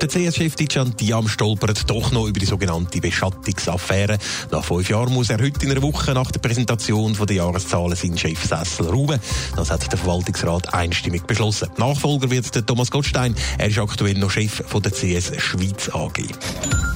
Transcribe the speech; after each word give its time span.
Der 0.00 0.08
CS-Chef 0.08 0.54
Dijan 0.54 0.94
Diam 0.96 1.26
stolpert 1.26 1.90
doch 1.90 2.12
noch 2.12 2.28
über 2.28 2.38
die 2.38 2.46
sogenannte 2.46 3.00
Beschattungsaffäre. 3.00 4.18
Nach 4.52 4.64
fünf 4.64 4.88
Jahren 4.88 5.12
muss 5.12 5.28
er 5.28 5.40
heute 5.42 5.64
in 5.64 5.72
einer 5.72 5.82
Woche 5.82 6.12
nach 6.12 6.30
der 6.30 6.38
Präsentation 6.38 7.14
der 7.14 7.36
Jahreszahlen 7.36 7.96
seinen 7.96 8.16
Chefsessel 8.16 8.86
räumen. 8.86 9.18
Das 9.56 9.72
hat 9.72 9.90
der 9.90 9.98
Verwaltungsrat 9.98 10.72
einstimmig 10.72 11.24
beschlossen. 11.24 11.68
Nachfolger 11.78 12.30
wird 12.30 12.54
der 12.54 12.64
Thomas 12.64 12.92
Gottstein. 12.92 13.34
Er 13.58 13.68
ist 13.68 13.78
aktuell 13.78 14.14
noch 14.14 14.30
Chef 14.30 14.62
der 14.72 14.92
CS 14.92 15.32
Schweiz 15.42 15.90
AG. 15.92 16.87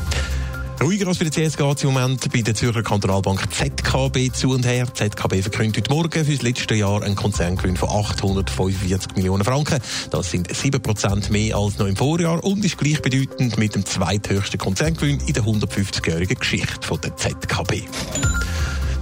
Ruhiger 0.83 1.07
als 1.07 1.19
bei 1.19 1.27
der 1.27 1.49
CS 1.49 1.57
geht 1.57 1.85
im 1.85 1.93
Moment 1.93 2.33
bei 2.33 2.41
der 2.41 2.57
Zürcher 2.57 2.83
Kantonalbank 2.83 3.53
ZKB 3.53 4.33
zu 4.33 4.51
und 4.51 4.67
her. 4.67 4.93
ZKB 4.93 5.41
verkündet 5.41 5.77
heute 5.77 5.91
Morgen 5.95 6.25
für 6.25 6.33
das 6.33 6.43
letzte 6.43 6.75
Jahr 6.75 7.03
einen 7.03 7.15
Konzerngewinn 7.15 7.77
von 7.77 7.89
845 7.89 9.15
Millionen 9.15 9.45
Franken. 9.45 9.79
Das 10.11 10.33
sind 10.33 10.53
7 10.53 10.83
Prozent 10.83 11.31
mehr 11.31 11.57
als 11.57 11.79
noch 11.79 11.87
im 11.87 11.95
Vorjahr 11.95 12.43
und 12.43 12.65
ist 12.65 12.79
gleichbedeutend 12.79 13.59
mit 13.59 13.77
dem 13.77 13.87
zweithöchsten 13.87 14.59
Konzerngewinn 14.59 15.21
in 15.25 15.35
der 15.35 15.45
150-jährigen 15.45 16.37
Geschichte 16.37 16.99
der 16.99 17.17
ZKB. 17.17 17.83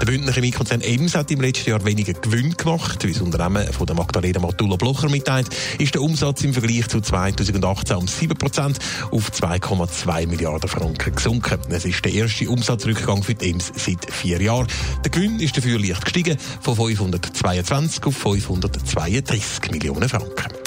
Der 0.01 0.07
Bündner 0.07 0.33
Chemiekonzern 0.33 0.81
EMS 0.81 1.15
hat 1.15 1.31
im 1.31 1.43
letzten 1.43 1.69
Jahr 1.69 1.85
weniger 1.85 2.15
Gewinn 2.15 2.57
gemacht. 2.57 3.05
Wie 3.05 3.13
das 3.13 3.21
Unternehmen 3.21 3.71
von 3.71 3.87
der 3.87 3.95
Magdalena 3.95 4.41
Matula 4.41 4.77
Blocher 4.77 5.11
mitteilt, 5.11 5.49
ist 5.79 5.95
der 5.95 6.01
Umsatz 6.01 6.43
im 6.43 6.55
Vergleich 6.55 6.89
zu 6.89 7.03
2018 7.03 7.97
um 7.97 8.07
7% 8.07 8.77
auf 9.11 9.31
2,2 9.31 10.27
Milliarden 10.27 10.71
Franken 10.71 11.15
gesunken. 11.15 11.59
Es 11.69 11.85
ist 11.85 12.03
der 12.03 12.15
erste 12.15 12.49
Umsatzrückgang 12.49 13.23
für 13.23 13.35
die 13.35 13.51
EMS 13.51 13.73
seit 13.77 14.11
vier 14.11 14.41
Jahren. 14.41 14.69
Der 15.05 15.11
Gewinn 15.11 15.39
ist 15.39 15.59
dafür 15.59 15.79
leicht 15.79 16.03
gestiegen, 16.03 16.39
von 16.63 16.77
522 16.77 18.03
auf 18.05 18.17
532 18.17 19.71
Millionen 19.71 20.09
Franken. 20.09 20.60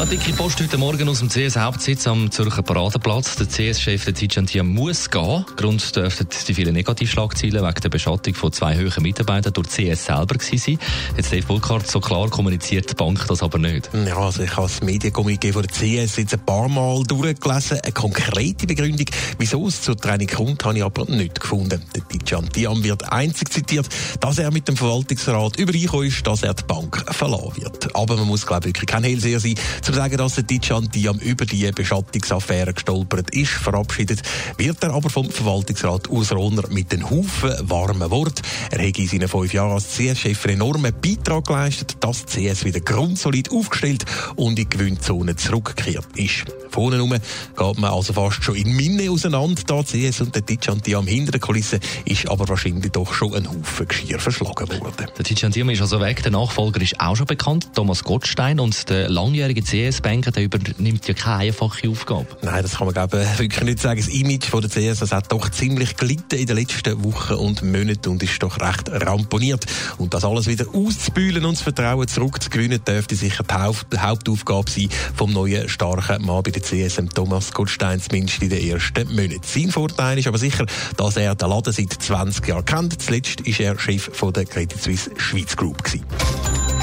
Eine 0.00 0.10
dicke 0.10 0.32
Post 0.32 0.60
heute 0.60 0.78
Morgen 0.78 1.08
aus 1.08 1.18
dem 1.18 1.28
CS-Hauptsitz 1.28 2.06
am 2.06 2.30
Zürcher 2.30 2.62
Paradeplatz. 2.62 3.34
Der 3.34 3.48
CS-Chef 3.48 4.04
Tijan 4.12 4.46
Tia 4.46 4.62
muss 4.62 5.10
gehen. 5.10 5.44
Grund 5.56 5.96
dürften 5.96 6.28
die 6.46 6.54
vielen 6.54 6.74
Negativschlagzeilen 6.74 7.64
wegen 7.64 7.80
der 7.80 7.88
Beschattung 7.88 8.34
von 8.36 8.52
zwei 8.52 8.76
höheren 8.76 9.02
Mitarbeitern 9.02 9.52
durch 9.52 9.66
CS 9.66 10.04
selber 10.04 10.36
gewesen 10.36 10.58
sein. 10.58 10.78
Jetzt 11.16 11.32
Dave 11.32 11.44
Burkhardt, 11.44 11.90
so 11.90 11.98
klar 11.98 12.30
kommuniziert 12.30 12.88
die 12.92 12.94
Bank 12.94 13.26
das 13.26 13.42
aber 13.42 13.58
nicht. 13.58 13.90
Ja, 13.92 14.18
also 14.18 14.44
ich 14.44 14.56
habe 14.56 14.68
das 14.68 14.80
Medienkommuniqué 14.82 15.52
von 15.52 15.66
der 15.66 15.72
CS 15.72 16.16
jetzt 16.16 16.32
ein 16.32 16.44
paar 16.46 16.68
Mal 16.68 17.02
durchgelesen. 17.02 17.80
Eine 17.80 17.92
konkrete 17.92 18.68
Begründung, 18.68 19.06
wieso 19.38 19.66
es 19.66 19.82
zur 19.82 19.96
Training 19.96 20.28
kommt, 20.28 20.64
habe 20.64 20.78
ich 20.78 20.84
aber 20.84 21.06
nicht 21.06 21.40
gefunden. 21.40 21.82
Der 21.96 22.06
Tijan 22.06 22.48
Tiam 22.50 22.84
wird 22.84 23.10
einzig 23.10 23.52
zitiert, 23.52 23.88
dass 24.20 24.38
er 24.38 24.52
mit 24.52 24.68
dem 24.68 24.76
Verwaltungsrat 24.76 25.56
übereingekommen 25.56 26.06
ist, 26.06 26.24
dass 26.24 26.44
er 26.44 26.54
die 26.54 26.62
Bank 26.62 27.04
verlassen 27.12 27.62
wird. 27.62 27.96
Aber 27.96 28.16
man 28.16 28.28
muss, 28.28 28.46
glaube 28.46 28.68
ich, 28.68 28.74
wirklich 28.76 28.86
kein 28.86 29.02
Hellseher 29.02 29.40
sein, 29.40 29.56
zu 29.88 29.94
sagen, 29.94 30.18
dass 30.18 30.34
der 30.34 30.44
Dijan 30.44 30.90
Diam 30.90 31.18
über 31.18 31.46
die 31.46 31.70
Beschattungsaffäre 31.72 32.74
gestolpert 32.74 33.30
ist, 33.30 33.52
verabschiedet, 33.52 34.20
wird 34.58 34.82
er 34.82 34.92
aber 34.92 35.08
vom 35.08 35.30
Verwaltungsrat 35.30 36.10
Urs 36.10 36.30
Rohner 36.30 36.64
mit 36.68 36.92
den 36.92 37.08
Haufen 37.08 37.54
warmen 37.62 38.10
Wort. 38.10 38.42
Er 38.70 38.86
hat 38.86 38.98
in 38.98 39.08
seinen 39.08 39.28
fünf 39.28 39.54
Jahren 39.54 39.72
als 39.72 39.96
CS-Chef 39.96 40.44
einen 40.44 40.56
enormen 40.56 40.92
Beitrag 40.92 41.46
geleistet, 41.46 41.96
dass 42.00 42.26
die 42.26 42.50
CS 42.50 42.66
wieder 42.66 42.80
grundsolid 42.80 43.50
aufgestellt 43.50 44.04
und 44.36 44.50
in 44.50 44.56
die 44.56 44.68
Gewinnzone 44.68 45.36
zurückgekehrt 45.36 46.08
ist. 46.16 46.44
Vorne 46.70 46.98
geht 46.98 47.78
man 47.78 47.90
also 47.90 48.12
fast 48.12 48.44
schon 48.44 48.56
in 48.56 48.76
Minne 48.76 49.10
auseinander, 49.10 49.62
da 49.66 49.82
CS 49.82 50.20
und 50.20 50.34
der 50.34 50.42
Dijan 50.42 50.82
Diam 50.82 51.06
hinter 51.06 51.32
der 51.32 51.40
Kulisse 51.40 51.80
ist 52.04 52.28
aber 52.28 52.46
wahrscheinlich 52.46 52.92
doch 52.92 53.14
schon 53.14 53.34
ein 53.34 53.48
Haufen 53.48 53.88
Geschirr 53.88 54.18
verschlagen 54.18 54.68
worden. 54.68 55.06
Der 55.16 55.24
Dijan 55.24 55.50
Diam 55.50 55.70
ist 55.70 55.80
also 55.80 55.98
weg, 55.98 56.22
der 56.22 56.32
Nachfolger 56.32 56.82
ist 56.82 57.00
auch 57.00 57.16
schon 57.16 57.26
bekannt, 57.26 57.70
Thomas 57.74 58.04
Gottstein 58.04 58.60
und 58.60 58.90
der 58.90 59.08
langjährige 59.08 59.64
CS-Banker, 59.78 60.32
der 60.32 60.44
übernimmt 60.44 61.06
ja 61.06 61.14
keine 61.14 61.36
einfache 61.36 61.88
Aufgabe. 61.88 62.26
Nein, 62.42 62.62
das 62.62 62.76
kann 62.76 62.86
man 62.86 62.94
glaube 62.94 63.22
ich 63.22 63.38
wirklich 63.38 63.64
nicht 63.64 63.80
sagen. 63.80 64.00
Das 64.00 64.12
Image 64.12 64.46
von 64.46 64.60
der 64.60 64.70
CS 64.70 65.00
das 65.00 65.12
hat 65.12 65.30
doch 65.30 65.48
ziemlich 65.50 65.96
gelitten 65.96 66.36
in 66.36 66.46
den 66.46 66.56
letzten 66.56 67.04
Wochen 67.04 67.34
und 67.34 67.62
Monaten 67.62 68.08
und 68.08 68.22
ist 68.22 68.42
doch 68.42 68.60
recht 68.60 68.90
ramponiert. 68.90 69.66
Und 69.98 70.14
das 70.14 70.24
alles 70.24 70.46
wieder 70.46 70.66
auszubühlen 70.72 71.44
und 71.44 71.56
das 71.56 71.62
Vertrauen 71.62 72.08
zurückzugewinnen, 72.08 72.82
dürfte 72.84 73.14
sicher 73.14 73.44
die 73.44 73.98
Hauptaufgabe 73.98 74.70
sein 74.70 74.88
vom 75.14 75.32
neuen 75.32 75.68
starken 75.68 76.24
Mann 76.24 76.42
bei 76.42 76.50
der 76.50 76.62
CS, 76.62 77.00
Thomas 77.14 77.52
Goldstein, 77.52 78.00
zumindest 78.00 78.42
in 78.42 78.50
den 78.50 78.66
ersten 78.66 79.08
Monaten. 79.08 79.40
Sein 79.42 79.70
Vorteil 79.70 80.18
ist 80.18 80.26
aber 80.26 80.38
sicher, 80.38 80.66
dass 80.96 81.16
er 81.16 81.34
den 81.34 81.48
Laden 81.48 81.72
seit 81.72 81.92
20 81.92 82.46
Jahren 82.48 82.64
kennt. 82.64 83.00
Zuletzt 83.00 83.46
war 83.46 83.66
er 83.66 83.78
Chef 83.78 84.10
von 84.12 84.32
der 84.32 84.44
Credit 84.44 84.80
Suisse 84.80 85.10
Schweiz 85.16 85.56
Group. 85.56 85.82
Gewesen. 85.84 86.04